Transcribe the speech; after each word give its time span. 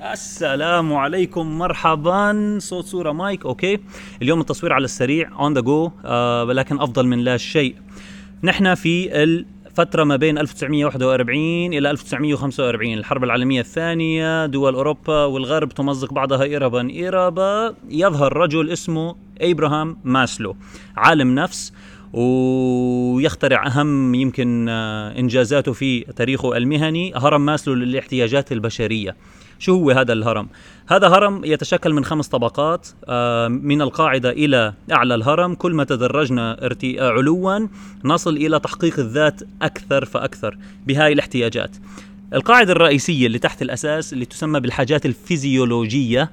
السلام 0.00 0.94
عليكم. 0.94 1.58
مرحبا. 1.58 2.58
صوت 2.58 2.84
صورة 2.84 3.12
مايك. 3.12 3.46
okay. 3.46 3.78
اليوم 4.22 4.40
التصوير 4.40 4.72
على 4.72 4.84
السريع. 4.84 5.40
on 5.40 5.54
the 5.54 5.60
go 5.60 5.90
ولكن 6.48 6.80
أفضل 6.80 7.06
من 7.06 7.18
لا 7.18 7.36
شيء. 7.36 7.74
نحن 8.42 8.74
في 8.74 9.22
الفترة 9.22 10.04
ما 10.04 10.16
بين 10.16 10.38
1941 10.38 11.74
إلى 11.74 11.90
1945 11.90 12.98
الحرب 12.98 13.24
العالمية 13.24 13.60
الثانية 13.60 14.46
دول 14.46 14.74
أوروبا 14.74 15.24
والغرب 15.24 15.68
تمزق 15.68 16.12
بعضها 16.12 16.56
إربا 16.56 17.08
إربا 17.08 17.74
يظهر 17.88 18.36
رجل 18.36 18.70
اسمه 18.70 19.16
إبراهام 19.40 19.96
ماسلو. 20.04 20.56
عالم 20.96 21.34
نفس. 21.34 21.72
ويخترع 22.14 23.66
أهم 23.66 24.14
يمكن 24.14 24.66
آه، 24.68 25.18
إنجازاته 25.18 25.72
في 25.72 26.00
تاريخه 26.00 26.56
المهني 26.56 27.12
هرم 27.16 27.46
ماسلو 27.46 27.74
للاحتياجات 27.74 28.52
البشرية 28.52 29.16
شو 29.58 29.72
هو 29.72 29.90
هذا 29.90 30.12
الهرم؟ 30.12 30.48
هذا 30.88 31.08
هرم 31.08 31.44
يتشكل 31.44 31.92
من 31.92 32.04
خمس 32.04 32.28
طبقات 32.28 32.88
آه، 33.08 33.48
من 33.48 33.82
القاعدة 33.82 34.30
إلى 34.30 34.74
أعلى 34.92 35.14
الهرم 35.14 35.54
كل 35.54 35.74
ما 35.74 35.84
تدرجنا. 35.84 36.58
آه، 36.62 37.10
علوا 37.10 37.68
نصل 38.04 38.36
إلى 38.36 38.60
تحقيق 38.60 38.98
الذات 38.98 39.40
أكثر 39.62 40.04
فأكثر 40.04 40.58
بهاي 40.86 41.12
الاحتياجات 41.12 41.76
القاعدة 42.34 42.72
الرئيسية 42.72 43.26
اللي 43.26 43.38
تحت 43.38 43.62
الأساس 43.62 44.12
اللي 44.12 44.24
تسمى 44.24 44.60
بالحاجات 44.60 45.06
الفيزيولوجية 45.06 46.30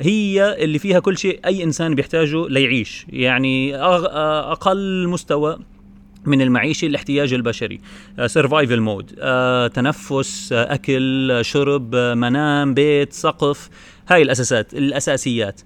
هي 0.00 0.56
اللي 0.64 0.78
فيها 0.78 1.00
كل 1.00 1.18
شيء 1.18 1.40
أي 1.46 1.64
إنسان 1.64 1.94
بيحتاجه 1.94 2.48
ليعيش. 2.48 3.06
يعني 3.08 3.76
آه، 3.76 4.52
أقل 4.52 5.08
مستوى 5.08 5.58
من 6.24 6.42
المعيشة 6.42 6.86
الاحتياج 6.86 7.32
البشري. 7.32 7.80
survival 8.26 8.76
uh, 8.76 8.80
mode 8.80 9.06
تنفس 9.74 10.52
أكل 10.52 11.38
شرب 11.42 11.96
منام 11.96 12.74
بيت 12.74 13.12
سقف. 13.12 13.68
هاي 14.08 14.22
الأساسات 14.22 14.74
الأساسيات. 14.74 15.60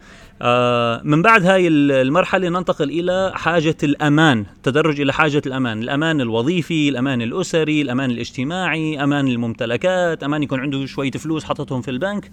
من 1.04 1.22
بعد 1.22 1.46
هاي 1.46 1.68
المرحلة 1.68 2.48
ننتقل 2.48 2.90
إلى 2.90 3.32
حاجة 3.34 3.76
الأمان 3.82 4.46
تدرج 4.62 5.00
إلى 5.00 5.12
حاجة 5.12 5.42
الأمان. 5.46 5.82
الأمان 5.82 6.20
الوظيفي 6.20 6.88
الأمان 6.88 7.22
الأسري 7.22 7.82
الأمان 7.82 8.10
الاجتماعي 8.10 9.04
أمان 9.04 9.28
الممتلكات 9.28 10.22
أمان 10.22 10.42
يكون 10.42 10.60
عنده 10.60 10.86
شوية 10.86 11.10
فلوس 11.10 11.44
حطتهم 11.44 11.82
في 11.82 11.90
البنك. 11.90 12.30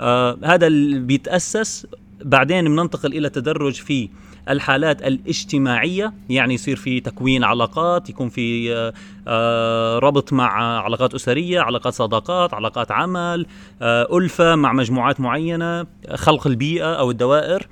آه 0.00 0.38
هذا 0.44 0.66
اللي 0.66 0.98
بيتأسس 0.98 1.86
بعدين 2.24 2.64
بننتقل 2.64 3.12
إلى 3.12 3.28
تدرج 3.28 3.74
في 3.74 4.08
الحالات 4.48 5.02
الاجتماعية 5.02 6.12
يعني 6.28 6.54
يصير 6.54 6.76
في 6.76 7.00
تكوين 7.00 7.44
علاقات 7.44 8.10
يكون 8.10 8.28
في 8.28 8.74
آه، 8.74 8.92
آه، 9.28 9.98
ربط 9.98 10.32
مع 10.32 10.80
علاقات 10.80 11.14
أسرية 11.14 11.60
علاقات 11.60 11.92
صداقات 11.92 12.54
علاقات 12.54 12.92
عمل 12.92 13.46
آه، 13.82 14.18
ألفة 14.18 14.54
مع 14.54 14.72
مجموعات 14.72 15.20
معينة 15.20 15.86
خلق 16.14 16.46
البيئة 16.46 16.94
أو 16.94 17.10
الدوائر. 17.10 17.66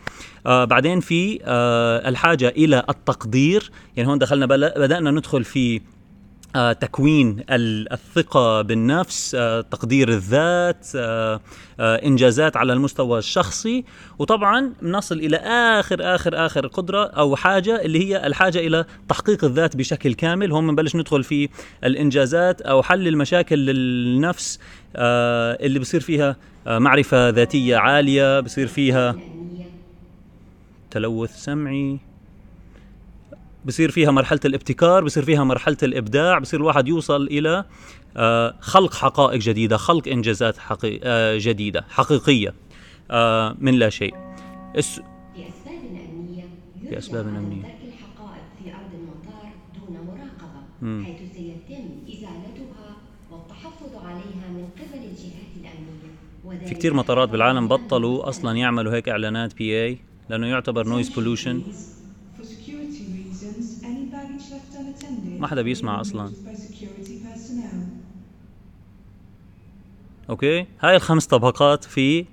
بعدين 0.45 1.01
في 1.01 1.39
الحاجة 2.09 2.49
إلى 2.49 2.85
التقدير 2.89 3.71
يعني 3.97 4.09
هون 4.09 4.19
دخلنا 4.19 4.47
بدأنا 4.47 5.11
ندخل 5.11 5.45
في 5.45 5.81
تكوين 6.55 7.45
الثقة 7.51 8.63
بالنفس 8.63 9.35
آه، 9.35 9.61
تقدير 9.61 10.09
الذات 10.09 10.87
آه، 10.97 11.41
إنجازات 11.81 12.57
على 12.57 12.73
المستوى 12.73 13.19
الشخصي. 13.19 13.85
وطبعا 14.19 14.73
نصل 14.83 15.19
إلى 15.19 15.37
آخر 15.37 16.15
آخر 16.15 16.47
آخر 16.47 16.67
قدرة 16.67 17.05
أو 17.05 17.37
حاجة 17.37 17.83
اللي 17.83 18.09
هي 18.09 18.27
الحاجة 18.27 18.59
إلى 18.59 18.85
تحقيق 19.09 19.45
الذات 19.45 19.77
بشكل 19.77 20.15
كامل. 20.15 20.53
هم 20.53 20.67
بنبلش 20.67 20.97
ندخل 20.97 21.25
في 21.25 21.49
الإنجازات 21.85 22.61
أو 22.61 22.83
حل 22.83 23.09
المشاكل 23.09 23.57
للنفس 23.57 24.59
اللي 24.97 25.79
بصير 25.79 26.01
فيها 26.01 26.37
معرفة 26.67 27.29
ذاتية 27.29 27.77
عالية 27.77 28.41
بصير 28.41 28.67
فيها 28.67 29.17
تلوث 30.91 31.37
سمعي. 31.37 32.10
بصير 33.65 33.91
فيها 33.91 34.11
مرحلة 34.11 34.41
الابتكار 34.45 35.05
بصير 35.05 35.25
فيها 35.25 35.45
مرحلة 35.45 35.77
الإبداع 35.83 36.39
بصير 36.39 36.61
الواحد 36.61 36.89
يوصل 36.89 37.23
إلى 37.27 37.65
آه، 38.17 38.57
خلق 38.61 38.95
حقائق 38.95 39.41
جديدة 39.41 39.77
خلق 39.77 40.09
إنجازات 40.09 40.59
حقيقية 40.59 41.01
آه، 41.05 41.39
جديدة 41.39 41.85
حقيقية 41.89 42.55
آه، 43.11 43.57
من 43.59 43.75
لا 43.75 43.89
شيء. 43.91 44.15
الس... 44.77 45.01
لأسباب 45.37 45.85
أمنية 46.07 46.45
لأسباب 46.91 47.27
أمنية 47.27 47.65
ترك 47.65 47.93
الحقائب 47.93 48.45
في 48.59 48.65
أرض 48.75 48.95
المطار 48.95 49.53
دون 49.75 50.07
مراقبة 50.07 50.61
مم. 50.81 51.07
حيث 51.09 51.33
سيتم 51.37 51.89
إزالتها 52.09 52.97
والتحفظ 53.31 53.95
عليها 53.95 54.49
من 54.51 54.69
قبل 54.79 54.99
الجهات 55.05 55.57
الأمنية. 55.57 56.11
في 56.65 56.75
كثير 56.75 56.95
مطارات 56.95 57.29
بالعالم 57.29 57.69
بطلوا 57.69 58.29
أصلا 58.29 58.57
يعملوا 58.57 58.93
هيك 58.95 59.09
إعلانات 59.09 59.57
PA 59.57 59.99
لأنه 60.29 60.47
يعتبر 60.47 60.89
noise 60.89 61.09
pollution 61.09 61.63
ما 65.41 65.47
حدا 65.47 65.63
بيسمع 65.63 66.01
أصلا. 66.01 66.33
okay؟ 70.31 70.67
هاي 70.81 70.97
الخمس 70.97 71.27
طبقات 71.27 71.85
في 71.85 72.25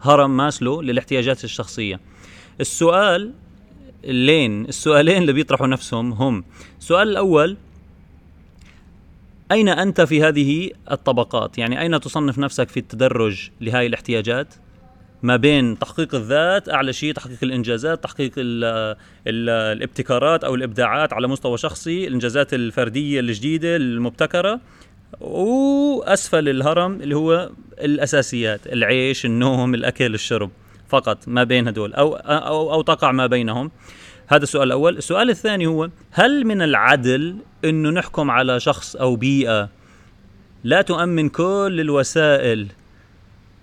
هرم 0.00 0.36
ماسلو 0.36 0.80
للاحتياجات 0.80 1.44
الشخصية. 1.44 2.00
السؤال 2.60 3.32
لين 4.04 4.64
السؤالين 4.64 5.22
اللي 5.22 5.32
بيطرحوا 5.32 5.66
نفسهم 5.66 6.12
هم. 6.12 6.44
السؤال 6.78 7.08
الأول 7.08 7.56
أين 9.52 9.68
أنت 9.68 10.00
في 10.00 10.22
هذه 10.22 10.70
الطبقات؟ 10.90 11.58
يعني 11.58 11.80
أين 11.80 12.00
تصنف 12.00 12.38
نفسك 12.38 12.68
في 12.68 12.76
التدرج 12.76 13.50
لهذه 13.60 13.86
الاحتياجات؟ 13.86 14.54
ما 15.22 15.36
بين 15.36 15.78
تحقيق 15.78 16.14
الذات 16.14 16.68
أعلى 16.68 16.92
شيء 16.92 17.12
تحقيق 17.12 17.38
الإنجازات 17.42 18.04
تحقيق 18.04 18.32
ال 18.38 18.64
ال 19.26 19.48
الابتكارات 19.48 20.44
أو 20.44 20.54
الإبداعات 20.54 21.12
على 21.12 21.28
مستوى 21.28 21.58
شخصي 21.58 22.06
الإنجازات 22.06 22.54
الفردية 22.54 23.20
الجديدة 23.20 23.76
المبتكرة 23.76 24.60
وأسفل 25.20 26.48
الهرم 26.48 27.00
اللي 27.00 27.16
هو 27.16 27.50
الأساسيات 27.80 28.66
العيش 28.66 29.26
النوم 29.26 29.74
الأكل 29.74 30.14
الشرب 30.14 30.50
فقط 30.88 31.28
ما 31.28 31.44
بين 31.44 31.68
هدول 31.68 31.94
أو 31.94 32.16
أو 32.16 32.72
أو 32.72 32.82
تقع 32.82 33.12
ما 33.12 33.26
بينهم. 33.26 33.70
هذا 34.28 34.42
السؤال 34.42 34.66
الأول. 34.66 34.96
السؤال 34.96 35.30
الثاني 35.30 35.66
هو 35.66 35.90
هل 36.10 36.44
من 36.44 36.62
العدل 36.62 37.36
إنه 37.64 37.90
نحكم 37.90 38.30
على 38.30 38.60
شخص 38.60 38.96
أو 38.96 39.16
بيئة 39.16 39.68
لا 40.64 40.82
تؤمن 40.82 41.28
كل 41.28 41.76
الوسائل 41.80 42.66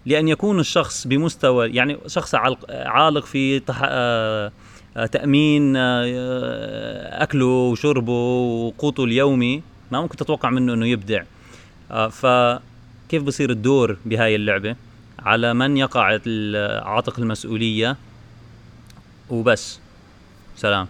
لأن 0.06 0.28
يكون 0.28 0.60
الشخص 0.60 1.08
بمستوى 1.08 1.70
يعني 1.70 1.98
شخص 2.08 2.36
عالق 2.70 3.26
في 3.26 3.62
آه، 3.84 4.52
آه، 4.98 5.06
تأمين 5.06 5.74
آه، 5.76 7.24
أكله 7.24 7.46
وشربه 7.46 8.12
وقوته 8.12 9.04
اليومي 9.04 9.62
ما 9.92 10.02
ممكن 10.02 10.18
تتوقع 10.18 10.50
منه 10.50 10.74
أنه 10.74 10.88
يبدع. 10.88 11.24
فكيف 12.10 13.24
بصير 13.24 13.50
الدور 13.50 13.98
بهاي 14.06 14.36
اللعبة؟ 14.36 14.76
على 15.20 15.54
من 15.54 15.78
يقع 15.78 16.20
عاتق 16.84 17.20
المسؤولية 17.20 17.98
وبس. 19.30 19.80
سلام. 20.56 20.88